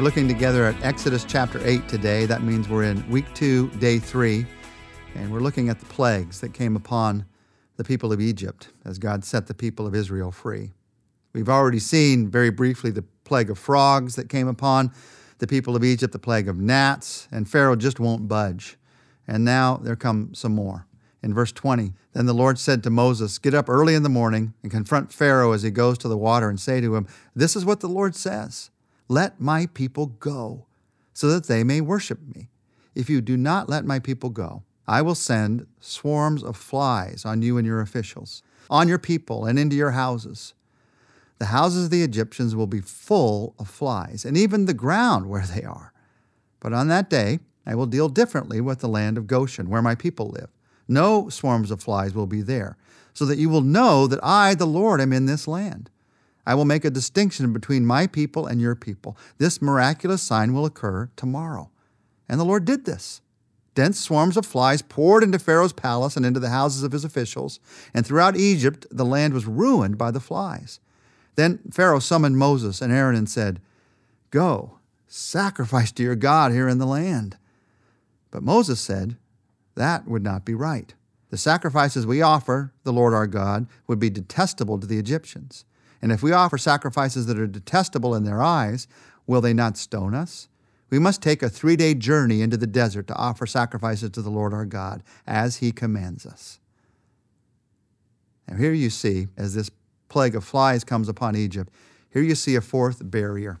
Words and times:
We're 0.00 0.04
looking 0.04 0.28
together 0.28 0.64
at 0.64 0.82
Exodus 0.82 1.24
chapter 1.24 1.60
8 1.62 1.86
today. 1.86 2.24
That 2.24 2.42
means 2.42 2.70
we're 2.70 2.84
in 2.84 3.06
week 3.10 3.26
2, 3.34 3.68
day 3.72 3.98
3, 3.98 4.46
and 5.14 5.30
we're 5.30 5.40
looking 5.40 5.68
at 5.68 5.78
the 5.78 5.84
plagues 5.84 6.40
that 6.40 6.54
came 6.54 6.74
upon 6.74 7.26
the 7.76 7.84
people 7.84 8.10
of 8.10 8.18
Egypt 8.18 8.70
as 8.86 8.98
God 8.98 9.26
set 9.26 9.46
the 9.46 9.52
people 9.52 9.86
of 9.86 9.94
Israel 9.94 10.30
free. 10.30 10.72
We've 11.34 11.50
already 11.50 11.80
seen 11.80 12.30
very 12.30 12.48
briefly 12.48 12.90
the 12.90 13.04
plague 13.24 13.50
of 13.50 13.58
frogs 13.58 14.16
that 14.16 14.30
came 14.30 14.48
upon 14.48 14.90
the 15.36 15.46
people 15.46 15.76
of 15.76 15.84
Egypt, 15.84 16.14
the 16.14 16.18
plague 16.18 16.48
of 16.48 16.56
gnats, 16.56 17.28
and 17.30 17.46
Pharaoh 17.46 17.76
just 17.76 18.00
won't 18.00 18.26
budge. 18.26 18.78
And 19.28 19.44
now 19.44 19.76
there 19.82 19.96
come 19.96 20.32
some 20.32 20.54
more. 20.54 20.86
In 21.22 21.34
verse 21.34 21.52
20, 21.52 21.92
then 22.14 22.24
the 22.24 22.32
Lord 22.32 22.58
said 22.58 22.82
to 22.84 22.90
Moses, 22.90 23.36
Get 23.36 23.52
up 23.52 23.68
early 23.68 23.94
in 23.94 24.02
the 24.02 24.08
morning 24.08 24.54
and 24.62 24.72
confront 24.72 25.12
Pharaoh 25.12 25.52
as 25.52 25.62
he 25.62 25.70
goes 25.70 25.98
to 25.98 26.08
the 26.08 26.16
water 26.16 26.48
and 26.48 26.58
say 26.58 26.80
to 26.80 26.96
him, 26.96 27.06
This 27.36 27.54
is 27.54 27.66
what 27.66 27.80
the 27.80 27.86
Lord 27.86 28.16
says 28.16 28.70
Let 29.10 29.40
my 29.40 29.66
people 29.66 30.06
go, 30.06 30.66
so 31.12 31.30
that 31.30 31.48
they 31.48 31.64
may 31.64 31.80
worship 31.80 32.20
me. 32.32 32.48
If 32.94 33.10
you 33.10 33.20
do 33.20 33.36
not 33.36 33.68
let 33.68 33.84
my 33.84 33.98
people 33.98 34.30
go, 34.30 34.62
I 34.86 35.02
will 35.02 35.16
send 35.16 35.66
swarms 35.80 36.44
of 36.44 36.56
flies 36.56 37.24
on 37.24 37.42
you 37.42 37.58
and 37.58 37.66
your 37.66 37.80
officials, 37.80 38.44
on 38.70 38.86
your 38.86 39.00
people, 39.00 39.46
and 39.46 39.58
into 39.58 39.74
your 39.74 39.90
houses. 39.90 40.54
The 41.40 41.46
houses 41.46 41.86
of 41.86 41.90
the 41.90 42.04
Egyptians 42.04 42.54
will 42.54 42.68
be 42.68 42.80
full 42.80 43.56
of 43.58 43.68
flies, 43.68 44.24
and 44.24 44.36
even 44.36 44.66
the 44.66 44.74
ground 44.74 45.26
where 45.26 45.44
they 45.44 45.64
are. 45.64 45.92
But 46.60 46.72
on 46.72 46.86
that 46.86 47.10
day, 47.10 47.40
I 47.66 47.74
will 47.74 47.86
deal 47.86 48.08
differently 48.08 48.60
with 48.60 48.78
the 48.78 48.88
land 48.88 49.18
of 49.18 49.26
Goshen, 49.26 49.68
where 49.68 49.82
my 49.82 49.96
people 49.96 50.28
live. 50.28 50.50
No 50.86 51.28
swarms 51.28 51.72
of 51.72 51.82
flies 51.82 52.14
will 52.14 52.28
be 52.28 52.42
there, 52.42 52.76
so 53.12 53.24
that 53.24 53.38
you 53.38 53.48
will 53.48 53.60
know 53.60 54.06
that 54.06 54.22
I, 54.22 54.54
the 54.54 54.66
Lord, 54.66 55.00
am 55.00 55.12
in 55.12 55.26
this 55.26 55.48
land. 55.48 55.90
I 56.46 56.54
will 56.54 56.64
make 56.64 56.84
a 56.84 56.90
distinction 56.90 57.52
between 57.52 57.86
my 57.86 58.06
people 58.06 58.46
and 58.46 58.60
your 58.60 58.74
people. 58.74 59.16
This 59.38 59.60
miraculous 59.60 60.22
sign 60.22 60.52
will 60.52 60.64
occur 60.64 61.10
tomorrow. 61.16 61.70
And 62.28 62.40
the 62.40 62.44
Lord 62.44 62.64
did 62.64 62.84
this. 62.84 63.20
Dense 63.74 64.00
swarms 64.00 64.36
of 64.36 64.46
flies 64.46 64.82
poured 64.82 65.22
into 65.22 65.38
Pharaoh's 65.38 65.72
palace 65.72 66.16
and 66.16 66.26
into 66.26 66.40
the 66.40 66.50
houses 66.50 66.82
of 66.82 66.92
his 66.92 67.04
officials, 67.04 67.60
and 67.94 68.04
throughout 68.04 68.36
Egypt 68.36 68.86
the 68.90 69.04
land 69.04 69.32
was 69.32 69.46
ruined 69.46 69.96
by 69.96 70.10
the 70.10 70.20
flies. 70.20 70.80
Then 71.36 71.60
Pharaoh 71.70 72.00
summoned 72.00 72.36
Moses 72.36 72.82
and 72.82 72.92
Aaron 72.92 73.16
and 73.16 73.28
said, 73.28 73.60
Go, 74.30 74.78
sacrifice 75.06 75.92
to 75.92 76.02
your 76.02 76.16
God 76.16 76.52
here 76.52 76.68
in 76.68 76.78
the 76.78 76.86
land. 76.86 77.36
But 78.30 78.42
Moses 78.42 78.80
said, 78.80 79.16
that 79.74 80.06
would 80.06 80.22
not 80.22 80.44
be 80.44 80.54
right. 80.54 80.94
The 81.30 81.38
sacrifices 81.38 82.06
we 82.06 82.22
offer 82.22 82.72
the 82.82 82.92
Lord 82.92 83.14
our 83.14 83.26
God 83.26 83.66
would 83.86 83.98
be 83.98 84.10
detestable 84.10 84.78
to 84.78 84.86
the 84.86 84.98
Egyptians. 84.98 85.64
And 86.02 86.12
if 86.12 86.22
we 86.22 86.32
offer 86.32 86.58
sacrifices 86.58 87.26
that 87.26 87.38
are 87.38 87.46
detestable 87.46 88.14
in 88.14 88.24
their 88.24 88.42
eyes, 88.42 88.88
will 89.26 89.40
they 89.40 89.52
not 89.52 89.76
stone 89.76 90.14
us? 90.14 90.48
We 90.88 90.98
must 90.98 91.22
take 91.22 91.42
a 91.42 91.48
three 91.48 91.76
day 91.76 91.94
journey 91.94 92.42
into 92.42 92.56
the 92.56 92.66
desert 92.66 93.06
to 93.08 93.14
offer 93.14 93.46
sacrifices 93.46 94.10
to 94.10 94.22
the 94.22 94.30
Lord 94.30 94.52
our 94.52 94.64
God, 94.64 95.02
as 95.26 95.58
he 95.58 95.70
commands 95.72 96.26
us. 96.26 96.58
Now, 98.48 98.56
here 98.56 98.72
you 98.72 98.90
see, 98.90 99.28
as 99.36 99.54
this 99.54 99.70
plague 100.08 100.34
of 100.34 100.44
flies 100.44 100.82
comes 100.82 101.08
upon 101.08 101.36
Egypt, 101.36 101.72
here 102.10 102.22
you 102.22 102.34
see 102.34 102.56
a 102.56 102.60
fourth 102.60 103.08
barrier. 103.08 103.60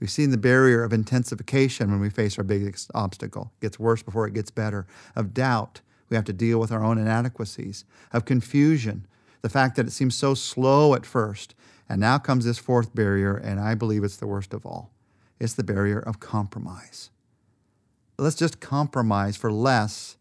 We've 0.00 0.10
seen 0.10 0.30
the 0.30 0.36
barrier 0.36 0.82
of 0.82 0.92
intensification 0.92 1.90
when 1.90 2.00
we 2.00 2.10
face 2.10 2.36
our 2.36 2.44
biggest 2.44 2.90
obstacle. 2.94 3.52
It 3.56 3.66
gets 3.66 3.78
worse 3.78 4.02
before 4.02 4.26
it 4.26 4.34
gets 4.34 4.50
better. 4.50 4.86
Of 5.14 5.32
doubt, 5.32 5.80
we 6.08 6.16
have 6.16 6.24
to 6.26 6.32
deal 6.32 6.58
with 6.58 6.72
our 6.72 6.84
own 6.84 6.98
inadequacies. 6.98 7.84
Of 8.12 8.24
confusion, 8.24 9.06
the 9.46 9.52
fact 9.52 9.76
that 9.76 9.86
it 9.86 9.92
seems 9.92 10.16
so 10.16 10.34
slow 10.34 10.92
at 10.94 11.06
first. 11.06 11.54
And 11.88 12.00
now 12.00 12.18
comes 12.18 12.44
this 12.44 12.58
fourth 12.58 12.92
barrier, 12.96 13.36
and 13.36 13.60
I 13.60 13.76
believe 13.76 14.02
it's 14.02 14.16
the 14.16 14.26
worst 14.26 14.52
of 14.52 14.66
all. 14.66 14.90
It's 15.38 15.54
the 15.54 15.62
barrier 15.62 16.00
of 16.00 16.18
compromise. 16.18 17.10
Let's 18.18 18.34
just 18.34 18.58
compromise 18.58 19.36
for 19.36 19.52
less 19.52 20.16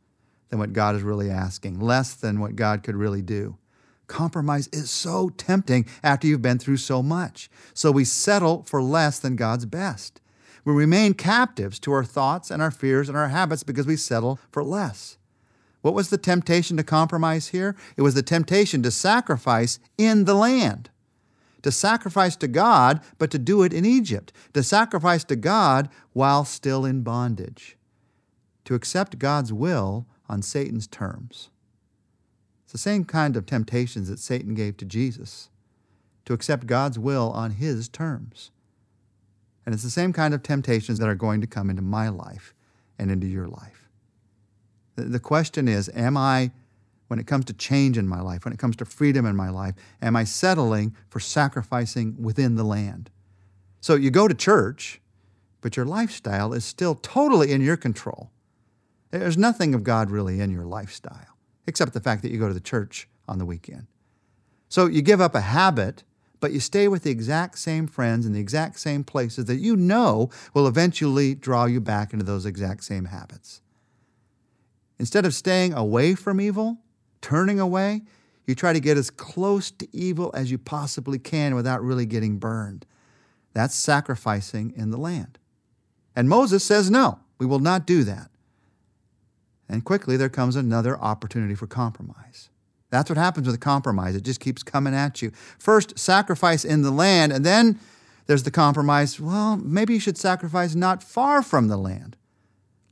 than 0.50 0.60
what 0.60 0.74
God 0.74 0.96
is 0.96 1.02
really 1.02 1.32
asking, 1.32 1.80
less 1.80 2.14
than 2.14 2.40
what 2.40 2.56
God 2.56 2.84
could 2.84 2.96
really 2.96 3.24
do. 3.24 3.58
Compromise 4.06 4.68
is 4.68 4.92
so 4.92 5.30
tempting 5.30 5.88
after 6.04 6.28
you've 6.28 6.44
been 6.44 6.60
through 6.60 6.78
so 6.78 7.02
much. 7.02 7.50
So 7.74 7.90
we 7.92 8.06
settle 8.06 8.62
for 8.62 8.80
less 8.80 9.18
than 9.18 9.36
God's 9.36 9.66
best. 9.66 10.22
We 10.64 10.74
remain 10.74 11.16
captives 11.16 11.80
to 11.80 11.92
our 11.94 12.06
thoughts 12.06 12.52
and 12.52 12.62
our 12.62 12.70
fears 12.70 13.10
and 13.10 13.18
our 13.18 13.30
habits 13.30 13.64
because 13.64 13.88
we 13.88 13.96
settle 13.96 14.38
for 14.52 14.64
less. 14.64 15.18
What 15.86 15.94
was 15.94 16.10
the 16.10 16.18
temptation 16.18 16.78
to 16.78 16.84
compromise 16.84 17.50
here? 17.50 17.76
It 17.96 18.02
was 18.02 18.16
the 18.16 18.24
temptation 18.24 18.82
to 18.82 18.90
sacrifice 18.90 19.78
in 20.00 20.26
the 20.26 20.34
land. 20.34 20.90
To 21.62 21.72
sacrifice 21.72 22.36
to 22.38 22.48
God, 22.48 23.02
but 23.20 23.30
to 23.30 23.38
do 23.38 23.62
it 23.62 23.72
in 23.72 23.86
Egypt. 23.86 24.34
To 24.56 24.64
sacrifice 24.64 25.24
to 25.26 25.36
God 25.36 25.90
while 26.12 26.44
still 26.44 26.86
in 26.86 27.04
bondage. 27.04 27.78
To 28.64 28.74
accept 28.74 29.20
God's 29.20 29.54
will 29.54 30.08
on 30.28 30.42
Satan's 30.42 30.88
terms 30.88 31.52
It's 32.64 32.72
the 32.72 32.80
same 32.80 33.06
kind 33.06 33.38
of 33.38 33.46
temptations 33.46 34.10
that 34.10 34.18
Satan 34.18 34.56
gave 34.56 34.78
to 34.78 34.86
Jesus 34.86 35.50
to 36.26 36.34
accept 36.34 36.66
God's 36.66 36.98
will 36.98 37.30
on 37.30 37.52
his 37.52 37.88
terms. 37.90 38.50
And 39.68 39.76
it's 39.76 39.84
the 39.84 39.92
same 39.92 40.14
kind 40.14 40.34
of 40.34 40.42
temptations 40.42 40.98
that 40.98 41.08
are 41.08 41.14
going 41.14 41.42
to 41.42 41.48
come 41.48 41.70
into 41.70 41.84
my 41.84 42.10
life 42.10 42.56
and 42.98 43.12
into 43.12 43.28
your 43.28 43.48
life. 43.48 43.85
The 44.96 45.20
question 45.20 45.68
is 45.68 45.90
Am 45.94 46.18
I, 46.18 46.52
when 47.08 47.20
it 47.20 47.28
comes 47.28 47.46
to 47.46 47.54
change 47.54 47.98
in 47.98 48.08
my 48.08 48.22
life, 48.22 48.46
when 48.46 48.54
it 48.54 48.60
comes 48.60 48.76
to 48.78 48.86
freedom 48.86 49.26
in 49.26 49.36
my 49.36 49.50
life, 49.50 49.76
am 50.02 50.16
I 50.16 50.24
settling 50.24 50.96
for 51.10 51.20
sacrificing 51.20 52.22
within 52.22 52.56
the 52.56 52.64
land? 52.64 53.10
So 53.82 53.96
you 53.96 54.10
go 54.10 54.28
to 54.28 54.34
church, 54.34 55.02
but 55.62 55.78
your 55.78 55.86
lifestyle 55.86 56.54
is 56.54 56.66
still 56.66 56.96
totally 56.96 57.52
in 57.52 57.62
your 57.62 57.78
control. 57.78 58.32
There's 59.12 59.38
nothing 59.38 59.76
of 59.76 59.84
God 59.84 60.10
really 60.10 60.40
in 60.40 60.52
your 60.52 60.66
lifestyle 60.66 61.36
except 61.68 61.94
the 61.94 62.00
fact 62.00 62.22
that 62.22 62.32
you 62.32 62.40
go 62.40 62.48
to 62.48 62.54
the 62.54 62.60
church 62.60 63.08
on 63.28 63.40
the 63.40 63.46
weekend. 63.46 63.88
So 64.70 64.88
you 64.88 65.02
give 65.02 65.22
up 65.22 65.36
a 65.36 65.42
habit, 65.42 66.04
but 66.40 66.52
you 66.52 66.60
stay 66.60 66.88
with 66.88 67.04
the 67.04 67.12
exact 67.12 67.58
same 67.58 67.88
friends 67.88 68.26
in 68.26 68.34
the 68.34 68.40
exact 68.40 68.80
same 68.80 69.04
places 69.04 69.46
that 69.46 69.56
you 69.56 69.76
know 69.76 70.30
will 70.54 70.68
eventually 70.68 71.34
draw 71.34 71.66
you 71.66 71.82
back 71.82 72.14
into 72.14 72.26
those 72.26 72.46
exact 72.46 72.84
same 72.84 73.06
habits. 73.06 73.62
Instead 75.00 75.26
of 75.26 75.34
staying 75.34 75.74
away 75.74 76.16
from 76.16 76.40
evil, 76.40 76.78
turning 77.22 77.60
away, 77.60 78.02
you 78.46 78.56
try 78.56 78.74
to 78.74 78.80
get 78.80 78.98
as 78.98 79.10
close 79.10 79.72
to 79.72 79.88
evil 79.96 80.32
as 80.34 80.52
you 80.52 80.58
possibly 80.58 81.20
can 81.20 81.56
without 81.56 81.84
really 81.84 82.06
getting 82.06 82.38
burned. 82.38 82.86
That's 83.54 83.76
sacrificing 83.76 84.74
in 84.76 84.92
the 84.92 84.98
land. 84.98 85.40
And 86.16 86.30
Moses 86.30 86.64
says, 86.64 86.90
no, 86.92 87.20
we 87.40 87.46
will 87.46 87.60
not 87.60 87.86
do 87.88 88.04
that. 88.04 88.30
And 89.68 89.84
quickly 89.84 90.16
there 90.16 90.30
comes 90.30 90.56
another 90.56 90.98
opportunity 91.00 91.56
for 91.56 91.68
compromise. 91.68 92.50
That's 92.92 93.10
what 93.10 93.18
happens 93.18 93.48
with 93.48 93.56
a 93.56 93.60
compromise. 93.60 94.16
It 94.16 94.24
just 94.24 94.40
keeps 94.40 94.64
coming 94.64 94.94
at 94.94 95.22
you. 95.22 95.32
First, 95.58 95.98
sacrifice 95.98 96.64
in 96.64 96.84
the 96.84 96.92
land, 96.92 97.34
and 97.34 97.44
then 97.44 97.80
there's 98.28 98.44
the 98.44 98.52
compromise. 98.52 99.20
Well, 99.20 99.58
maybe 99.58 99.94
you 99.94 100.00
should 100.00 100.18
sacrifice 100.18 100.76
not 100.76 101.04
far 101.04 101.42
from 101.42 101.68
the 101.68 101.78
land. 101.78 102.16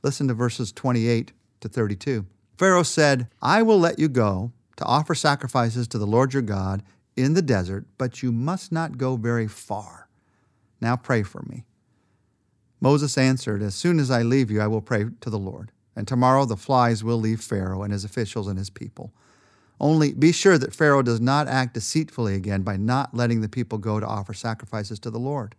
Listen 0.01 0.27
to 0.27 0.33
verses 0.33 0.71
28 0.71 1.31
to 1.63 1.69
32. 1.69 2.25
Pharaoh 2.57 2.83
said, 2.83 3.27
I 3.41 3.61
will 3.63 3.79
let 3.79 3.99
you 3.99 4.07
go 4.07 4.51
to 4.77 4.85
offer 4.85 5.15
sacrifices 5.15 5.87
to 5.89 5.97
the 5.97 6.07
Lord 6.07 6.33
your 6.33 6.43
God 6.43 6.83
in 7.17 7.33
the 7.33 7.41
desert, 7.41 7.85
but 7.97 8.21
you 8.21 8.31
must 8.31 8.71
not 8.71 8.97
go 8.97 9.15
very 9.15 9.47
far. 9.47 10.07
Now 10.79 10.95
pray 10.95 11.23
for 11.23 11.41
me. 11.43 11.65
Moses 12.79 13.17
answered, 13.17 13.61
As 13.61 13.75
soon 13.75 13.99
as 13.99 14.11
I 14.11 14.21
leave 14.21 14.51
you, 14.51 14.61
I 14.61 14.67
will 14.67 14.81
pray 14.81 15.05
to 15.21 15.29
the 15.29 15.39
Lord 15.39 15.71
and 15.95 16.07
tomorrow 16.07 16.45
the 16.45 16.57
flies 16.57 17.03
will 17.03 17.17
leave 17.17 17.41
Pharaoh 17.41 17.83
and 17.83 17.93
his 17.93 18.03
officials 18.03 18.47
and 18.47 18.57
his 18.57 18.69
people. 18.69 19.13
Only 19.79 20.13
be 20.13 20.31
sure 20.31 20.57
that 20.57 20.73
Pharaoh 20.73 21.01
does 21.01 21.19
not 21.19 21.47
act 21.47 21.73
deceitfully 21.73 22.35
again 22.35 22.63
by 22.63 22.77
not 22.77 23.13
letting 23.13 23.41
the 23.41 23.49
people 23.49 23.77
go 23.77 23.99
to 23.99 24.07
offer 24.07 24.33
sacrifices 24.33 24.99
to 24.99 25.09
the 25.09 25.19
Lord. 25.19 25.55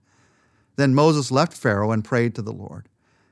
Then 0.77 0.95
Moses 0.95 1.31
left 1.31 1.53
Pharaoh 1.57 1.93
and 1.93 2.05
prayed 2.05 2.35
to 2.35 2.43
the 2.43 2.53
Lord. 2.53 2.89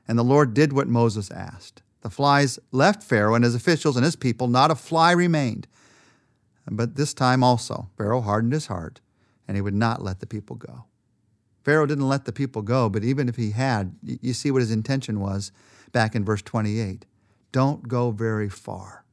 And 0.07 0.17
the 0.17 0.23
Lord 0.23 0.53
did 0.53 0.73
what 0.73 0.87
Moses 0.87 1.31
asked. 1.31 1.81
The 2.03 2.09
flies 2.09 2.59
left 2.73 3.01
Pharaoh 3.01 3.33
and 3.33 3.45
his 3.45 3.55
officials 3.55 3.95
and 3.95 4.03
his 4.03 4.17
people, 4.17 4.49
not 4.49 4.69
a 4.69 4.75
fly 4.75 5.11
remained. 5.13 5.67
But 6.69 6.95
this 6.95 7.13
time 7.13 7.43
also, 7.43 7.89
Pharaoh 7.97 8.21
hardened 8.21 8.51
his 8.51 8.67
heart, 8.67 8.99
and 9.47 9.55
he 9.55 9.61
would 9.61 9.73
not 9.73 10.03
let 10.03 10.19
the 10.19 10.27
people 10.27 10.57
go. 10.57 10.83
Pharaoh 11.63 11.85
didn't 11.85 12.09
let 12.09 12.25
the 12.25 12.33
people 12.33 12.61
go, 12.61 12.89
but 12.89 13.05
even 13.05 13.29
if 13.29 13.37
he 13.37 13.51
had, 13.51 13.95
you 14.03 14.33
see 14.33 14.51
what 14.51 14.61
his 14.61 14.71
intention 14.71 15.21
was 15.21 15.53
back 15.93 16.13
in 16.13 16.25
verse 16.25 16.41
28. 16.41 17.05
Don't 17.53 17.87
go 17.87 18.11
very 18.11 18.49
far. 18.49 19.05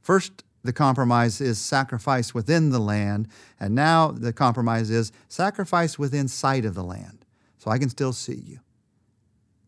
First, 0.00 0.42
the 0.64 0.72
compromise 0.72 1.38
is 1.38 1.58
sacrifice 1.58 2.32
within 2.32 2.70
the 2.70 2.78
land, 2.78 3.28
and 3.60 3.74
now 3.74 4.10
the 4.10 4.32
compromise 4.32 4.88
is 4.88 5.12
sacrifice 5.28 5.98
within 5.98 6.28
sight 6.28 6.64
of 6.64 6.74
the 6.74 6.84
land, 6.84 7.26
so 7.58 7.70
I 7.70 7.78
can 7.78 7.90
still 7.90 8.14
see 8.14 8.42
you. 8.46 8.60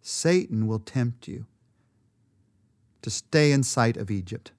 Satan 0.01 0.67
will 0.67 0.79
tempt 0.79 1.29
you 1.29 1.45
to 3.05 3.11
stay 3.11 3.53
in 3.53 3.63
sight 3.63 3.99
of 3.99 4.11
Egypt, 4.11 4.51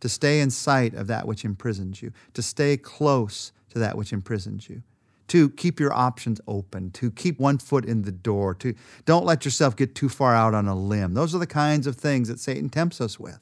to 0.00 0.08
stay 0.08 0.40
in 0.40 0.50
sight 0.50 0.94
of 0.94 1.06
that 1.06 1.28
which 1.28 1.44
imprisons 1.44 2.02
you, 2.02 2.10
to 2.34 2.42
stay 2.42 2.76
close 2.76 3.52
to 3.70 3.78
that 3.78 3.96
which 3.96 4.12
imprisons 4.12 4.68
you, 4.68 4.82
to 5.28 5.48
keep 5.50 5.78
your 5.78 5.92
options 5.92 6.40
open, 6.48 6.90
to 6.90 7.08
keep 7.12 7.38
one 7.38 7.56
foot 7.56 7.84
in 7.84 8.02
the 8.02 8.10
door, 8.10 8.52
to 8.52 8.74
don't 9.04 9.24
let 9.24 9.44
yourself 9.44 9.76
get 9.76 9.94
too 9.94 10.08
far 10.08 10.34
out 10.34 10.54
on 10.54 10.66
a 10.66 10.74
limb. 10.74 11.14
Those 11.14 11.36
are 11.36 11.38
the 11.38 11.46
kinds 11.46 11.86
of 11.86 11.94
things 11.94 12.26
that 12.26 12.40
Satan 12.40 12.68
tempts 12.68 13.00
us 13.00 13.20
with. 13.20 13.38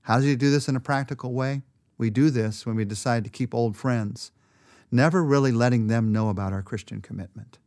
How 0.00 0.16
does 0.16 0.24
he 0.24 0.34
do 0.34 0.50
this 0.50 0.66
in 0.66 0.74
a 0.74 0.80
practical 0.80 1.32
way? 1.32 1.62
We 1.98 2.10
do 2.10 2.28
this 2.28 2.66
when 2.66 2.74
we 2.74 2.84
decide 2.84 3.22
to 3.22 3.30
keep 3.30 3.54
old 3.54 3.76
friends, 3.76 4.32
never 4.90 5.22
really 5.22 5.52
letting 5.52 5.86
them 5.86 6.10
know 6.10 6.28
about 6.28 6.52
our 6.52 6.62
Christian 6.62 7.00
commitment. 7.00 7.60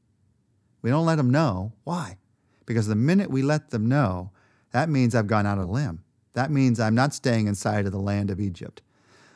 We 0.81 0.89
don't 0.89 1.05
let 1.05 1.15
them 1.15 1.29
know. 1.29 1.71
Why? 1.85 2.17
Because 2.65 2.87
the 2.87 2.95
minute 2.95 3.29
we 3.29 3.41
let 3.41 3.69
them 3.69 3.87
know, 3.87 4.31
that 4.75 4.89
means 4.89 5.16
I've 5.16 5.25
gone 5.25 5.45
out 5.45 5.57
a 5.57 5.63
limb. 5.63 6.04
That 6.33 6.51
means 6.51 6.81
I'm 6.81 6.95
not 6.95 7.13
staying 7.13 7.48
inside 7.48 7.86
of 7.86 7.94
the 7.94 7.98
land 7.98 8.30
of 8.30 8.42
Egypt. 8.42 8.81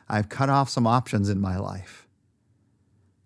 I've 0.10 0.28
cut 0.28 0.50
off 0.50 0.68
some 0.68 0.86
options 0.86 1.30
in 1.30 1.40
my 1.40 1.58
life. 1.58 2.10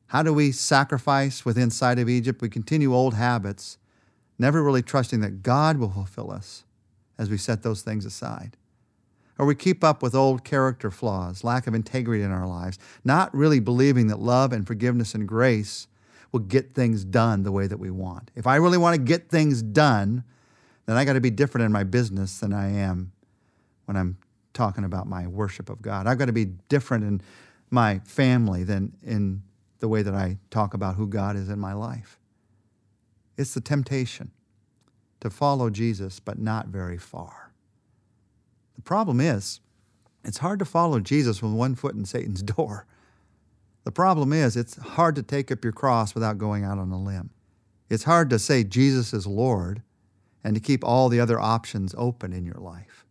How 0.05 0.21
do 0.21 0.31
we 0.31 0.51
sacrifice 0.51 1.43
within 1.43 1.71
sight 1.71 1.97
of 1.97 2.07
Egypt? 2.07 2.39
We 2.39 2.49
continue 2.49 2.93
old 2.93 3.15
habits, 3.15 3.79
never 4.37 4.61
really 4.61 4.83
trusting 4.83 5.21
that 5.21 5.41
God 5.41 5.79
will 5.79 5.89
fulfill 5.89 6.29
us 6.29 6.65
as 7.17 7.31
we 7.31 7.37
set 7.39 7.63
those 7.63 7.81
things 7.81 8.05
aside. 8.05 8.57
Or 9.39 9.47
we 9.47 9.55
keep 9.55 9.83
up 9.83 10.03
with 10.03 10.13
old 10.13 10.43
character 10.43 10.91
flaws, 10.91 11.43
lack 11.43 11.65
of 11.65 11.73
integrity 11.73 12.21
in 12.21 12.31
our 12.31 12.45
lives, 12.45 12.77
not 13.03 13.33
really 13.33 13.59
believing 13.59 14.05
that 14.05 14.19
love 14.19 14.53
and 14.53 14.67
forgiveness 14.67 15.15
and 15.15 15.27
grace 15.27 15.87
will 16.31 16.41
get 16.41 16.75
things 16.75 17.03
done 17.03 17.41
the 17.41 17.51
way 17.51 17.65
that 17.65 17.79
we 17.79 17.89
want. 17.89 18.29
If 18.35 18.45
I 18.45 18.57
really 18.57 18.77
want 18.77 18.93
to 18.97 19.01
get 19.01 19.29
things 19.29 19.63
done, 19.63 20.23
then 20.85 20.97
I 20.97 21.05
got 21.05 21.13
to 21.13 21.21
be 21.21 21.29
different 21.29 21.65
in 21.65 21.71
my 21.71 21.83
business 21.83 22.39
than 22.39 22.53
I 22.53 22.69
am 22.69 23.11
when 23.85 23.97
I'm 23.97 24.17
talking 24.53 24.83
about 24.83 25.07
my 25.07 25.27
worship 25.27 25.69
of 25.69 25.81
God. 25.81 26.07
I've 26.07 26.17
got 26.17 26.25
to 26.25 26.33
be 26.33 26.45
different 26.45 27.03
in 27.03 27.21
my 27.69 27.99
family 27.99 28.63
than 28.63 28.93
in 29.01 29.43
the 29.79 29.87
way 29.87 30.01
that 30.01 30.13
I 30.13 30.37
talk 30.49 30.73
about 30.73 30.95
who 30.95 31.07
God 31.07 31.35
is 31.35 31.49
in 31.49 31.59
my 31.59 31.73
life. 31.73 32.19
It's 33.37 33.53
the 33.53 33.61
temptation 33.61 34.31
to 35.21 35.29
follow 35.29 35.69
Jesus, 35.69 36.19
but 36.19 36.37
not 36.37 36.67
very 36.67 36.97
far. 36.97 37.51
The 38.75 38.81
problem 38.81 39.19
is, 39.19 39.59
it's 40.23 40.37
hard 40.37 40.59
to 40.59 40.65
follow 40.65 40.99
Jesus 40.99 41.41
with 41.41 41.53
one 41.53 41.75
foot 41.75 41.95
in 41.95 42.05
Satan's 42.05 42.43
door. 42.43 42.85
The 43.83 43.91
problem 43.91 44.31
is, 44.31 44.55
it's 44.55 44.77
hard 44.77 45.15
to 45.15 45.23
take 45.23 45.51
up 45.51 45.63
your 45.63 45.73
cross 45.73 46.13
without 46.13 46.37
going 46.37 46.63
out 46.63 46.77
on 46.77 46.91
a 46.91 47.01
limb. 47.01 47.31
It's 47.89 48.03
hard 48.03 48.29
to 48.29 48.39
say 48.39 48.63
Jesus 48.63 49.13
is 49.13 49.27
Lord 49.27 49.81
and 50.43 50.55
to 50.55 50.61
keep 50.61 50.83
all 50.83 51.09
the 51.09 51.19
other 51.19 51.39
options 51.39 51.95
open 51.97 52.33
in 52.33 52.45
your 52.45 52.59
life. 52.59 53.05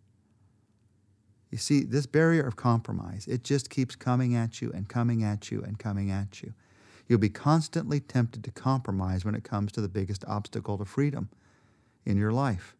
You 1.50 1.58
see, 1.58 1.84
this 1.84 2.06
barrier 2.06 2.46
of 2.46 2.56
compromise, 2.56 3.26
it 3.28 3.44
just 3.44 3.68
keeps 3.68 3.94
coming 3.94 4.34
at 4.34 4.62
you 4.62 4.72
and 4.72 4.88
coming 4.88 5.22
at 5.22 5.50
you 5.50 5.62
and 5.62 5.78
coming 5.78 6.10
at 6.10 6.42
you. 6.42 6.54
You'll 7.06 7.18
be 7.18 7.28
constantly 7.28 8.00
tempted 8.00 8.42
to 8.44 8.50
compromise 8.50 9.24
when 9.24 9.34
it 9.34 9.44
comes 9.44 9.70
to 9.72 9.82
the 9.82 9.88
biggest 9.88 10.24
obstacle 10.26 10.78
to 10.78 10.86
freedom 10.86 11.28
in 12.06 12.16
your 12.16 12.32
life. 12.32 12.74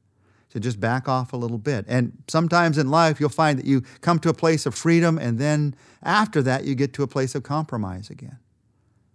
To 0.50 0.60
just 0.60 0.80
back 0.80 1.08
off 1.08 1.32
a 1.32 1.36
little 1.36 1.58
bit. 1.58 1.84
And 1.88 2.22
sometimes 2.28 2.76
in 2.76 2.90
life, 2.90 3.20
you'll 3.20 3.30
find 3.30 3.58
that 3.58 3.64
you 3.64 3.82
come 4.00 4.18
to 4.20 4.28
a 4.28 4.34
place 4.34 4.66
of 4.66 4.74
freedom, 4.74 5.18
and 5.18 5.38
then 5.38 5.74
after 6.02 6.42
that, 6.42 6.64
you 6.64 6.74
get 6.74 6.92
to 6.94 7.02
a 7.02 7.06
place 7.06 7.34
of 7.34 7.42
compromise 7.42 8.10
again. 8.10 8.38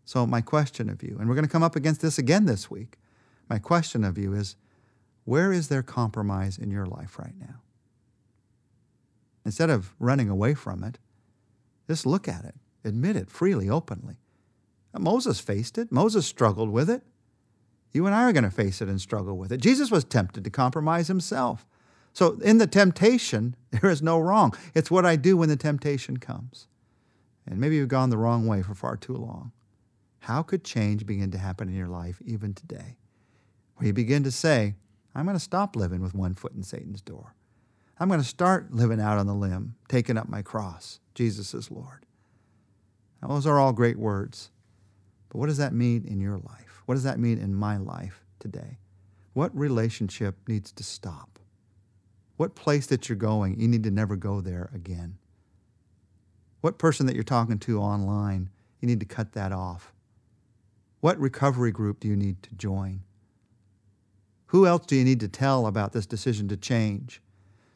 So, 0.04 0.26
my 0.26 0.42
question 0.42 0.90
of 0.90 1.04
you, 1.04 1.18
and 1.20 1.28
we're 1.30 1.36
going 1.36 1.46
to 1.46 1.52
come 1.52 1.64
up 1.64 1.76
against 1.76 2.02
this 2.02 2.18
again 2.18 2.46
this 2.46 2.72
week. 2.72 2.98
My 3.50 3.60
question 3.60 4.04
of 4.04 4.18
you 4.18 4.34
is 4.34 4.56
where 5.28 5.52
is 5.52 5.68
there 5.68 5.84
compromise 5.84 6.58
in 6.58 6.72
your 6.72 6.86
life 6.86 7.20
right 7.20 7.38
now? 7.38 7.62
Instead 9.44 9.70
of 9.70 9.94
running 10.00 10.30
away 10.30 10.54
from 10.54 10.86
it, 10.86 11.00
just 11.86 12.06
look 12.06 12.30
at 12.30 12.46
it, 12.46 12.56
admit 12.86 13.18
it 13.18 13.30
freely, 13.30 13.70
openly. 13.70 14.16
Moses 14.98 15.42
faced 15.42 15.78
it, 15.78 15.92
Moses 15.92 16.26
struggled 16.26 16.70
with 16.70 16.90
it. 16.90 17.04
You 17.92 18.06
and 18.06 18.16
I 18.16 18.24
are 18.24 18.32
going 18.32 18.46
to 18.46 18.50
face 18.50 18.82
it 18.82 18.88
and 18.88 19.02
struggle 19.02 19.38
with 19.38 19.52
it. 19.52 19.60
Jesus 19.60 19.92
was 19.92 20.06
tempted 20.06 20.46
to 20.46 20.50
compromise 20.50 21.10
himself. 21.10 21.68
So, 22.14 22.40
in 22.40 22.58
the 22.58 22.66
temptation, 22.66 23.58
there 23.72 23.92
is 23.92 24.02
no 24.02 24.18
wrong. 24.20 24.54
It's 24.74 24.90
what 24.90 25.06
I 25.06 25.18
do 25.18 25.36
when 25.36 25.50
the 25.50 25.58
temptation 25.58 26.18
comes. 26.18 26.68
And 27.46 27.60
maybe 27.60 27.76
you've 27.76 27.90
gone 27.90 28.12
the 28.12 28.18
wrong 28.18 28.48
way 28.48 28.62
for 28.62 28.74
far 28.74 28.96
too 28.96 29.18
long. 29.18 29.52
How 30.20 30.42
could 30.42 30.64
change 30.64 31.06
begin 31.06 31.32
to 31.32 31.38
happen 31.38 31.68
in 31.68 31.76
your 31.76 31.90
life 31.90 32.22
even 32.26 32.54
today? 32.54 32.96
Where 33.76 33.88
you 33.88 33.94
begin 33.94 34.24
to 34.24 34.32
say, 34.32 34.76
I'm 35.18 35.26
going 35.26 35.36
to 35.36 35.44
stop 35.44 35.76
living 35.76 36.02
with 36.04 36.14
one 36.14 36.36
foot 36.36 36.54
in 36.54 36.62
Satan's 36.62 37.02
door. 37.02 37.34
I'm 38.00 38.08
going 38.08 38.22
to 38.22 38.28
start 38.28 38.72
living 38.72 39.02
out 39.02 39.18
on 39.18 39.26
the 39.26 39.34
limb, 39.34 39.74
taking 39.90 40.16
up 40.16 40.30
my 40.30 40.44
cross. 40.44 41.00
Jesus 41.16 41.56
is 41.56 41.72
Lord. 41.72 42.06
Now, 43.20 43.30
those 43.30 43.48
are 43.48 43.58
all 43.58 43.74
great 43.74 43.98
words. 43.98 44.52
But 45.30 45.40
what 45.40 45.48
does 45.48 45.58
that 45.58 45.74
mean 45.74 46.06
in 46.06 46.22
your 46.22 46.38
life? 46.38 46.84
What 46.86 46.94
does 46.94 47.04
that 47.04 47.18
mean 47.18 47.40
in 47.40 47.56
my 47.56 47.78
life 47.78 48.28
today? 48.38 48.78
What 49.34 49.58
relationship 49.58 50.36
needs 50.48 50.72
to 50.74 50.84
stop? 50.84 51.40
What 52.36 52.54
place 52.54 52.86
that 52.86 53.10
you're 53.10 53.16
going, 53.16 53.60
you 53.60 53.68
need 53.68 53.84
to 53.86 53.92
never 53.92 54.16
go 54.16 54.40
there 54.40 54.70
again? 54.72 55.18
What 56.62 56.78
person 56.78 57.08
that 57.08 57.16
you're 57.16 57.24
talking 57.24 57.58
to 57.58 57.82
online, 57.82 58.52
you 58.82 58.88
need 58.88 59.00
to 59.00 59.08
cut 59.08 59.34
that 59.34 59.52
off? 59.52 59.94
What 61.00 61.20
recovery 61.20 61.72
group 61.72 62.02
do 62.02 62.08
you 62.08 62.16
need 62.16 62.44
to 62.44 62.54
join? 62.54 63.02
Who 64.48 64.66
else 64.66 64.86
do 64.86 64.96
you 64.96 65.04
need 65.04 65.20
to 65.22 65.28
tell 65.28 65.68
about 65.68 65.94
this 65.94 66.06
decision 66.06 66.48
to 66.50 66.58
change? 66.58 67.22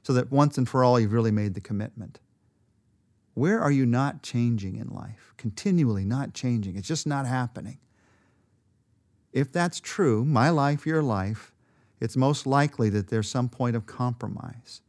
so 0.03 0.13
that 0.13 0.31
once 0.31 0.57
and 0.57 0.67
for 0.67 0.83
all 0.83 0.99
you've 0.99 1.13
really 1.13 1.31
made 1.31 1.53
the 1.53 1.61
commitment. 1.61 2.19
Where 3.33 3.59
are 3.59 3.71
you 3.71 3.85
not 3.85 4.23
changing 4.23 4.75
in 4.75 4.89
life? 4.89 5.33
Continually 5.37 6.03
not 6.03 6.33
changing. 6.33 6.75
It's 6.75 6.87
just 6.87 7.07
not 7.07 7.25
happening. 7.25 7.77
If 9.31 9.51
that's 9.51 9.79
true, 9.79 10.25
my 10.25 10.49
life, 10.49 10.85
your 10.85 11.01
life, 11.01 11.53
it's 11.99 12.17
most 12.17 12.45
likely 12.45 12.89
that 12.89 13.07
there's 13.07 13.29
some 13.29 13.47
point 13.47 13.75
of 13.75 13.85
compromise 13.85 14.81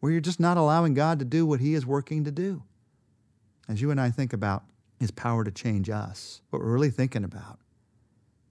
where 0.00 0.12
you're 0.12 0.20
just 0.20 0.38
not 0.38 0.56
allowing 0.56 0.94
God 0.94 1.18
to 1.18 1.24
do 1.24 1.46
what 1.46 1.60
He 1.60 1.74
is 1.74 1.86
working 1.86 2.24
to 2.24 2.30
do. 2.30 2.62
As 3.68 3.80
you 3.80 3.90
and 3.90 4.00
I 4.00 4.10
think 4.10 4.32
about 4.32 4.64
His 5.00 5.10
power 5.10 5.44
to 5.44 5.50
change 5.50 5.88
us, 5.90 6.42
what 6.50 6.60
we're 6.60 6.72
really 6.72 6.90
thinking 6.90 7.24
about 7.24 7.58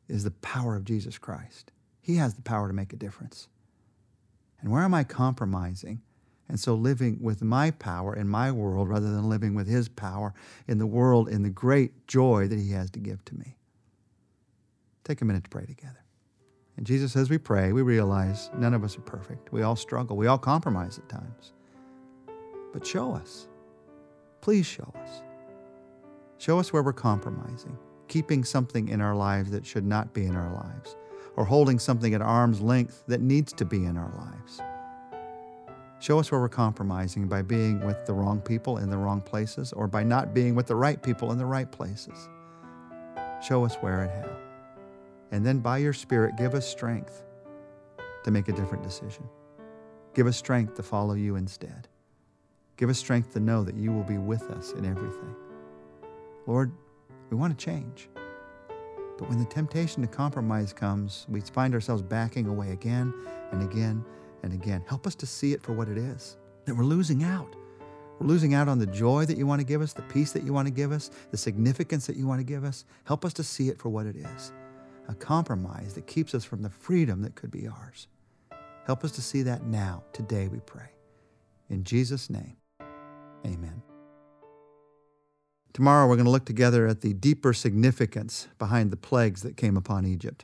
is 0.09 0.23
the 0.23 0.31
power 0.31 0.75
of 0.75 0.83
Jesus 0.83 1.18
Christ. 1.18 1.71
He 2.01 2.15
has 2.15 2.33
the 2.33 2.42
power 2.42 2.68
to 2.68 2.74
make 2.74 2.94
a 2.94 2.98
difference. 2.98 3.48
And 4.59 4.71
where 4.71 4.83
am 4.83 4.94
I 4.94 5.03
compromising? 5.03 6.01
And 6.50 6.59
so 6.59 6.75
living 6.75 7.19
with 7.21 7.42
my 7.42 7.71
power 7.71 8.15
in 8.15 8.27
my 8.27 8.51
world 8.51 8.89
rather 8.89 9.09
than 9.09 9.30
living 9.30 9.56
with 9.56 9.68
his 9.68 9.88
power 9.88 10.33
in 10.68 10.80
the 10.80 10.86
world 10.86 11.30
in 11.30 11.44
the 11.44 11.50
great 11.50 12.07
joy 12.07 12.48
that 12.48 12.59
he 12.59 12.71
has 12.71 12.92
to 12.92 13.00
give 13.00 13.24
to 13.25 13.36
me. 13.36 13.56
Take 15.04 15.21
a 15.21 15.25
minute 15.25 15.45
to 15.45 15.49
pray 15.49 15.66
together. 15.66 16.04
And 16.78 16.85
Jesus, 16.85 17.16
as 17.16 17.30
we 17.30 17.37
pray, 17.37 17.71
we 17.71 17.81
realize 17.81 18.49
none 18.57 18.73
of 18.73 18.83
us 18.83 18.97
are 18.97 19.02
perfect. 19.02 19.54
We 19.54 19.61
all 19.61 19.75
struggle. 19.75 20.18
We 20.18 20.28
all 20.28 20.37
compromise 20.37 20.97
at 20.97 21.07
times. 21.07 21.54
But 22.73 22.85
show 22.85 23.14
us. 23.14 23.47
Please 24.42 24.66
show 24.66 24.92
us. 25.02 25.21
Show 26.37 26.59
us 26.59 26.73
where 26.73 26.83
we're 26.83 26.94
compromising, 26.94 27.78
keeping 28.07 28.44
something 28.44 28.90
in 28.90 28.99
our 28.99 29.16
lives 29.16 29.52
that 29.52 29.66
should 29.66 29.85
not 29.85 30.14
be 30.14 30.25
in 30.25 30.35
our 30.35 30.54
lives 30.54 30.95
or 31.35 31.45
holding 31.45 31.80
something 31.80 32.14
at 32.14 32.21
arm's 32.21 32.61
length 32.61 33.04
that 33.07 33.21
needs 33.21 33.54
to 33.54 33.66
be 33.66 33.85
in 33.85 33.97
our 33.97 34.11
lives. 34.18 34.61
Show 36.00 36.19
us 36.19 36.31
where 36.31 36.42
we're 36.42 36.50
compromising 36.50 37.28
by 37.28 37.44
being 37.44 37.80
with 37.85 38.06
the 38.06 38.14
wrong 38.14 38.42
people 38.42 38.80
in 38.80 38.90
the 38.90 38.97
wrong 38.97 39.21
places 39.21 39.71
or 39.71 39.88
by 39.88 40.04
not 40.04 40.33
being 40.33 40.56
with 40.56 40.66
the 40.66 40.76
right 40.76 41.02
people 41.02 41.31
in 41.31 41.38
the 41.38 41.45
right 41.45 41.71
places. 41.71 42.28
Show 43.42 43.64
us 43.64 43.76
where 43.76 44.04
and 44.04 44.11
how. 44.11 44.35
And 45.31 45.45
then 45.45 45.59
by 45.59 45.78
your 45.78 45.94
Spirit, 45.94 46.38
give 46.38 46.56
us 46.56 46.68
strength 46.68 47.23
to 48.23 48.31
make 48.31 48.47
a 48.50 48.52
different 48.52 48.83
decision. 48.83 49.28
Give 50.14 50.28
us 50.28 50.38
strength 50.38 50.76
to 50.76 50.83
follow 50.83 51.14
you 51.14 51.35
instead. 51.35 51.88
Give 52.78 52.90
us 52.90 52.97
strength 52.97 53.33
to 53.33 53.40
know 53.40 53.64
that 53.64 53.76
you 53.76 53.92
will 53.92 54.04
be 54.04 54.18
with 54.18 54.50
us 54.50 54.71
in 54.71 54.85
everything. 54.85 55.35
Lord, 56.47 56.71
we 57.30 57.38
want 57.38 57.57
to 57.57 57.64
change. 57.64 58.09
But 59.21 59.30
when 59.30 59.37
the 59.37 59.45
temptation 59.45 60.01
to 60.01 60.07
compromise 60.07 60.73
comes, 60.73 61.28
we 61.30 61.42
find 61.42 61.75
ourselves 61.75 62.01
backing 62.01 62.47
away 62.47 62.71
again 62.71 63.13
and 63.51 63.61
again 63.61 64.04
and 64.42 64.51
again. 64.51 64.83
Help 64.87 65.06
us 65.06 65.13
to 65.13 65.28
see 65.28 65.54
it 65.54 65.61
for 65.61 65.73
what 65.73 65.87
it 65.87 65.97
is 65.99 66.37
that 66.66 66.75
we're 66.75 66.83
losing 66.83 67.23
out. 67.23 67.56
We're 68.19 68.25
losing 68.25 68.56
out 68.56 68.68
on 68.68 68.80
the 68.80 68.87
joy 68.87 69.25
that 69.25 69.37
you 69.37 69.45
want 69.45 69.61
to 69.61 69.66
give 69.66 69.80
us, 69.80 69.94
the 69.94 70.01
peace 70.01 70.31
that 70.31 70.42
you 70.42 70.54
want 70.54 70.68
to 70.69 70.73
give 70.73 70.92
us, 70.92 71.11
the 71.30 71.37
significance 71.37 72.07
that 72.07 72.16
you 72.16 72.25
want 72.25 72.40
to 72.40 72.44
give 72.44 72.63
us. 72.63 72.83
Help 73.04 73.23
us 73.23 73.33
to 73.33 73.44
see 73.44 73.69
it 73.69 73.78
for 73.78 73.90
what 73.90 74.07
it 74.07 74.16
is 74.16 74.54
a 75.07 75.13
compromise 75.13 75.94
that 75.94 76.07
keeps 76.07 76.33
us 76.33 76.44
from 76.44 76.63
the 76.63 76.69
freedom 76.71 77.21
that 77.21 77.35
could 77.35 77.51
be 77.51 77.68
ours. 77.68 78.07
Help 78.87 79.04
us 79.04 79.11
to 79.11 79.21
see 79.21 79.44
that 79.44 79.63
now, 79.66 80.04
today, 80.13 80.47
we 80.47 80.59
pray. 80.61 80.90
In 81.69 81.83
Jesus' 81.83 82.28
name, 82.28 82.57
amen. 83.45 83.83
Tomorrow, 85.73 86.07
we're 86.07 86.16
going 86.16 86.25
to 86.25 86.31
look 86.31 86.45
together 86.45 86.85
at 86.87 87.01
the 87.01 87.13
deeper 87.13 87.54
significance 87.54 88.49
behind 88.59 88.92
the 88.92 88.97
plagues 88.97 89.42
that 89.44 89.56
came 89.56 89.78
upon 89.78 90.06
Egypt. 90.06 90.44